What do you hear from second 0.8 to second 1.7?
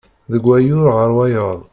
ɣer wayeḍ.